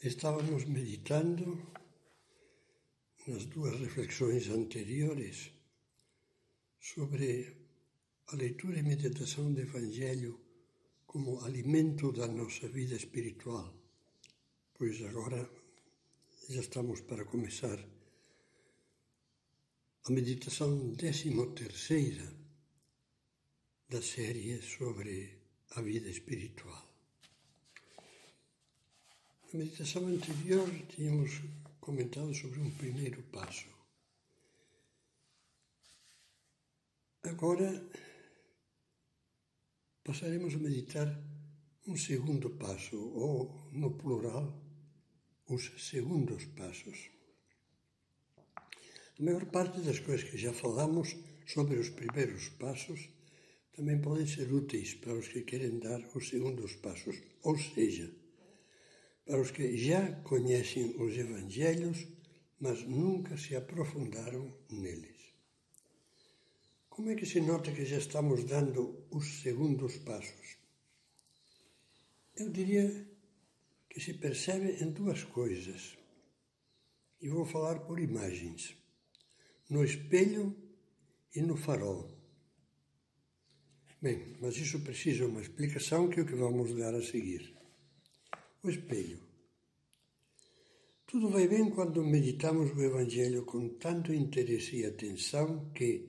[0.00, 1.60] Estávamos meditando
[3.26, 5.50] nas duas reflexões anteriores
[6.78, 7.56] sobre
[8.28, 10.38] a leitura e meditação do Evangelho
[11.04, 13.74] como alimento da nossa vida espiritual,
[14.72, 15.50] pois agora
[16.48, 17.84] já estamos para começar
[20.04, 22.32] a meditação décimo terceira
[23.88, 25.40] da série sobre
[25.70, 26.87] a vida espiritual.
[29.50, 31.40] Na meditação anterior, tínhamos
[31.80, 33.66] comentado sobre um primeiro passo.
[37.22, 37.82] Agora,
[40.04, 41.18] passaremos a meditar
[41.86, 44.54] um segundo passo, ou, no plural,
[45.48, 47.08] os segundos passos.
[49.18, 53.08] A maior parte das coisas que já falamos sobre os primeiros passos
[53.74, 58.27] também podem ser úteis para os que querem dar os segundos passos, ou seja,
[59.28, 62.08] para os que já conhecem os Evangelhos,
[62.58, 65.34] mas nunca se aprofundaram neles.
[66.88, 70.56] Como é que se nota que já estamos dando os segundos passos?
[72.36, 73.06] Eu diria
[73.90, 75.98] que se percebe em duas coisas,
[77.20, 78.74] e vou falar por imagens:
[79.68, 80.56] no espelho
[81.34, 82.10] e no farol.
[84.00, 87.57] Bem, mas isso precisa uma explicação que é o que vamos dar a seguir
[88.62, 89.20] o espelho.
[91.06, 96.08] Tudo vai bem quando meditamos o Evangelho com tanto interesse e atenção que,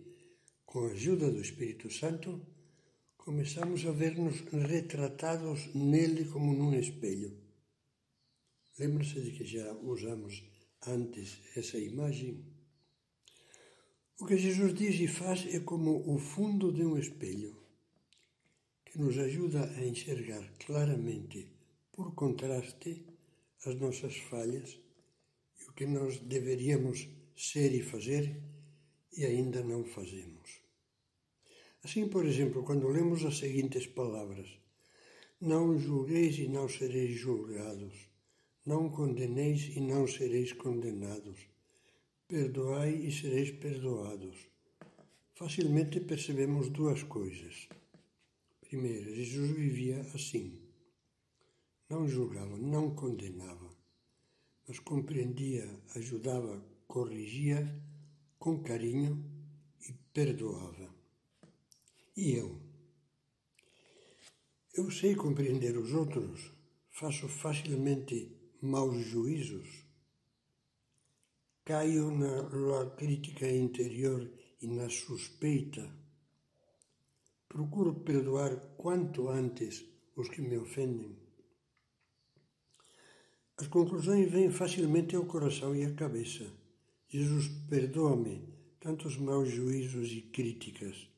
[0.66, 2.46] com a ajuda do Espírito Santo,
[3.16, 7.38] começamos a ver-nos retratados nele como num espelho.
[8.80, 10.44] Lembra-se de que já usamos
[10.88, 12.44] antes essa imagem?
[14.20, 17.56] O que Jesus diz e faz é como o fundo de um espelho,
[18.86, 21.59] que nos ajuda a enxergar claramente
[22.00, 23.06] por contraste,
[23.66, 24.80] as nossas falhas
[25.60, 28.42] e o que nós deveríamos ser e fazer
[29.18, 30.62] e ainda não fazemos.
[31.84, 34.48] Assim, por exemplo, quando lemos as seguintes palavras:
[35.42, 37.94] Não julgueis e não sereis julgados,
[38.66, 41.50] não condeneis e não sereis condenados,
[42.30, 44.38] perdoai e sereis perdoados.
[45.36, 47.68] Facilmente percebemos duas coisas.
[48.62, 50.69] Primeiro, Jesus vivia assim
[51.90, 53.76] não julgava, não condenava,
[54.68, 57.84] mas compreendia, ajudava, corrigia
[58.38, 59.26] com carinho
[59.82, 60.94] e perdoava.
[62.16, 62.62] E eu?
[64.76, 66.52] Eu sei compreender os outros,
[66.92, 69.84] faço facilmente maus juízos,
[71.66, 75.92] caio na crítica interior e na suspeita,
[77.48, 79.84] procuro perdoar quanto antes
[80.16, 81.29] os que me ofendem
[83.60, 86.46] as conclusões vêm facilmente ao coração e à cabeça.
[87.10, 88.42] Jesus, perdoa-me
[88.80, 91.10] tantos maus juízos e críticas.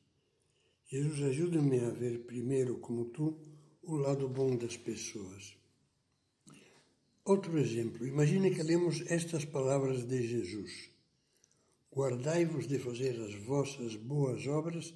[0.88, 3.38] Jesus, ajuda-me a ver primeiro, como tu,
[3.80, 5.56] o lado bom das pessoas.
[7.24, 8.04] Outro exemplo.
[8.04, 10.90] Imagine que lemos estas palavras de Jesus.
[11.94, 14.92] Guardai-vos de fazer as vossas boas obras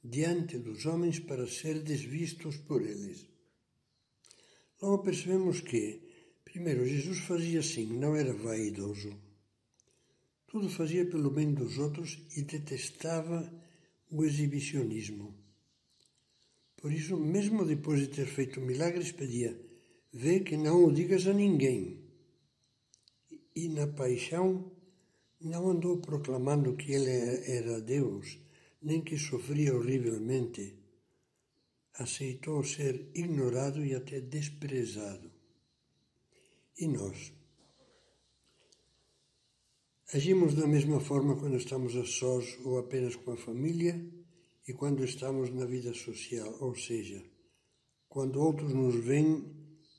[0.00, 3.26] diante dos homens para serdes vistos por eles.
[4.80, 6.03] Logo percebemos que,
[6.44, 9.12] Primeiro, Jesus fazia assim, não era vaidoso.
[10.46, 13.52] Tudo fazia pelo bem dos outros e detestava
[14.10, 15.34] o exibicionismo.
[16.76, 19.58] Por isso, mesmo depois de ter feito milagres, pedia:
[20.12, 21.98] vê que não o digas a ninguém.
[23.56, 24.70] E na paixão,
[25.40, 28.38] não andou proclamando que ele era Deus,
[28.80, 30.78] nem que sofria horrivelmente.
[31.94, 35.33] Aceitou ser ignorado e até desprezado.
[36.76, 37.32] E nós?
[40.12, 43.94] Agimos da mesma forma quando estamos a sós ou apenas com a família
[44.66, 47.24] e quando estamos na vida social, ou seja,
[48.08, 49.44] quando outros nos veem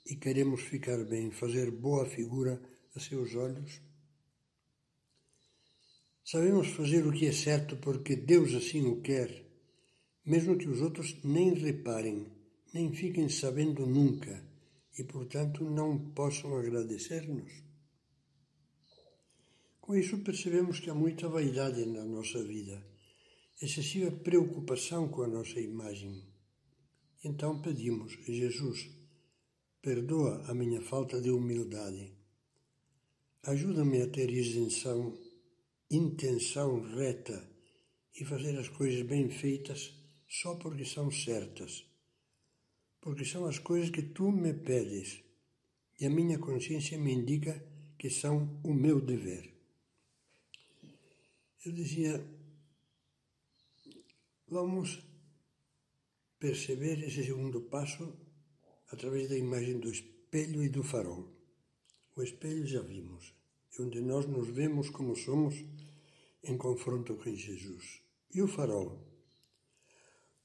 [0.06, 2.62] e queremos ficar bem, fazer boa figura
[2.94, 3.82] a seus olhos?
[6.26, 9.50] Sabemos fazer o que é certo porque Deus assim o quer,
[10.26, 12.28] mesmo que os outros nem reparem,
[12.74, 14.45] nem fiquem sabendo nunca
[14.98, 17.52] e, portanto, não possam agradecer-nos.
[19.82, 22.84] Com isso, percebemos que há muita vaidade na nossa vida,
[23.62, 26.24] excessiva preocupação com a nossa imagem.
[27.24, 28.90] Então pedimos, Jesus,
[29.82, 32.14] perdoa a minha falta de humildade.
[33.44, 35.18] Ajuda-me a ter isenção,
[35.90, 37.48] intenção reta
[38.20, 39.94] e fazer as coisas bem feitas
[40.28, 41.86] só porque são certas
[43.06, 45.24] porque são as coisas que tu me pedes,
[46.00, 47.64] e a minha consciência me indica
[48.00, 49.54] que são o meu dever.
[51.64, 52.26] Eu dizia,
[54.48, 55.06] vamos
[56.40, 58.12] perceber esse segundo passo
[58.90, 61.32] através da imagem do espelho e do farol.
[62.16, 63.36] O espelho já vimos,
[63.78, 65.64] é onde nós nos vemos como somos
[66.44, 68.02] em confronto com Jesus.
[68.34, 69.15] E o farol?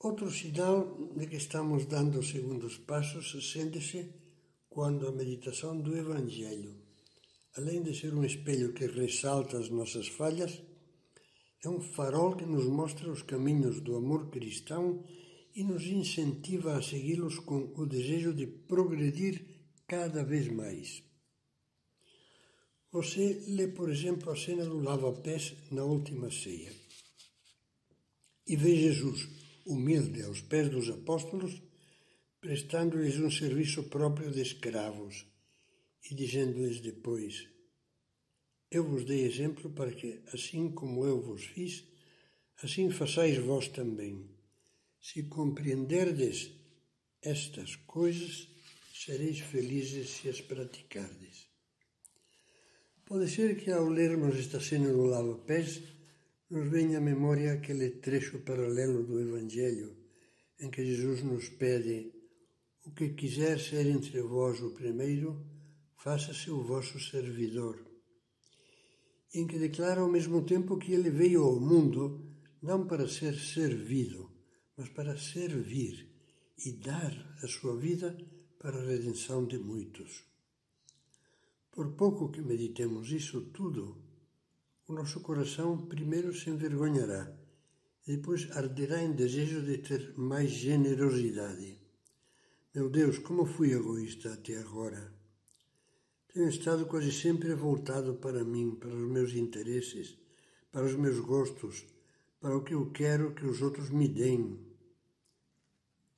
[0.03, 4.01] Outro sinal de que estamos dando segundos passos sente-se
[4.67, 6.75] quando a meditação do Evangelho,
[7.59, 10.63] além de ser um espelho que ressalta as nossas falhas,
[11.63, 15.05] é um farol que nos mostra os caminhos do amor cristão
[15.55, 19.45] e nos incentiva a segui-los com o desejo de progredir
[19.87, 21.03] cada vez mais.
[22.91, 26.73] Você lê, por exemplo, a cena do lava-pés na última ceia
[28.47, 31.63] e vê Jesus, humilde aos pés dos apóstolos,
[32.41, 35.27] prestando-lhes um serviço próprio de escravos
[36.11, 37.49] e dizendo-lhes depois:
[38.71, 41.85] Eu vos dei exemplo para que, assim como eu vos fiz,
[42.63, 44.29] assim façais vós também.
[45.01, 46.51] Se compreenderdes
[47.23, 48.49] estas coisas,
[48.93, 51.49] sereis felizes se as praticardes.
[53.07, 55.83] Pode ser que ao lermos esta cena do lava-pés,
[56.51, 59.97] nos venha à memória aquele trecho paralelo do Evangelho,
[60.59, 62.13] em que Jesus nos pede:
[62.85, 65.47] O que quiser ser entre vós o primeiro,
[65.97, 67.79] faça-se o vosso servidor.
[69.33, 72.27] Em que declara ao mesmo tempo que ele veio ao mundo
[72.61, 74.29] não para ser servido,
[74.77, 76.11] mas para servir
[76.67, 77.13] e dar
[77.43, 78.17] a sua vida
[78.59, 80.25] para a redenção de muitos.
[81.71, 84.10] Por pouco que meditemos isso tudo,
[84.91, 87.33] o nosso coração primeiro se envergonhará,
[88.07, 91.79] e depois arderá em desejo de ter mais generosidade.
[92.75, 95.15] Meu Deus, como fui egoísta até agora!
[96.33, 100.19] Tenho estado quase sempre voltado para mim, para os meus interesses,
[100.73, 101.87] para os meus gostos,
[102.41, 104.59] para o que eu quero que os outros me deem,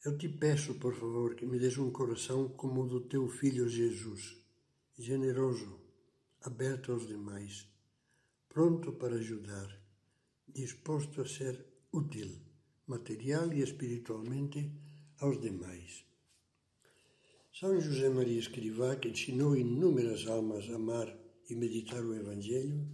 [0.05, 3.69] eu te peço, por favor, que me des um coração como o do teu filho
[3.69, 4.37] Jesus,
[4.99, 5.79] generoso,
[6.41, 7.72] aberto aos demais,
[8.53, 9.69] pronto para ajudar,
[10.47, 12.31] disposto a ser útil,
[12.87, 14.71] material e espiritualmente,
[15.21, 16.05] aos demais.
[17.59, 21.09] São José Maria Escrivá, que ensinou inúmeras almas a amar
[21.49, 22.87] e meditar o Evangelho,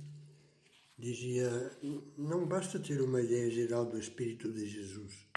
[0.99, 1.51] dizia:
[2.17, 5.29] não basta ter uma ideia geral do Espírito de Jesus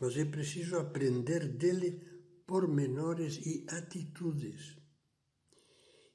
[0.00, 2.00] mas é preciso aprender dele
[2.46, 4.78] pormenores e atitudes.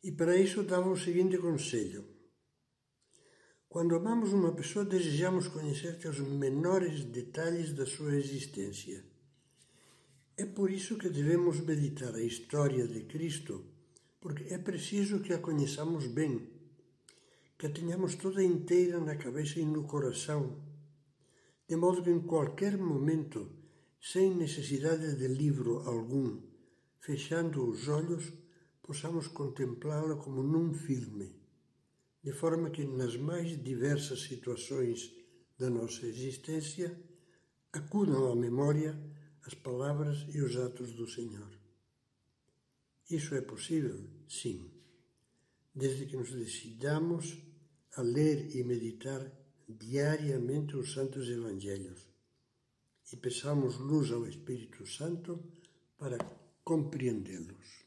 [0.03, 2.03] E para isso dava o seguinte conselho:
[3.75, 9.03] quando amamos uma pessoa, desejamos conhecer os menores detalhes da sua existência.
[10.37, 13.65] É por isso que devemos meditar a história de Cristo,
[14.21, 16.49] porque é preciso que a conheçamos bem,
[17.57, 20.57] que a tenhamos toda inteira na cabeça e no coração,
[21.67, 23.51] de modo que em qualquer momento
[23.99, 26.39] sem necessidade de livro algum,
[27.01, 28.31] fechando os olhos,
[28.81, 31.43] possamos contemplá-la como num filme,
[32.25, 35.13] de forma que nas mais diversas situações
[35.59, 36.99] da nossa existência
[37.71, 38.99] acudam à memória
[39.43, 41.51] as palavras e os atos do Senhor.
[43.11, 44.09] Isso é possível?
[44.27, 44.71] Sim,
[45.73, 47.37] desde que nos decidamos
[47.95, 49.31] a ler e meditar
[49.69, 52.09] diariamente os Santos Evangelhos
[53.13, 55.43] e peçamos luz ao Espírito Santo
[55.95, 56.17] para
[56.63, 57.84] compreendê-los.